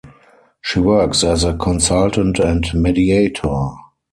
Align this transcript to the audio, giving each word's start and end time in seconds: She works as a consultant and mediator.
She 0.61 0.79
works 0.79 1.23
as 1.23 1.43
a 1.43 1.55
consultant 1.55 2.39
and 2.39 2.65
mediator. 2.73 3.67